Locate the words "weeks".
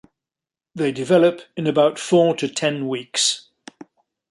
2.87-3.49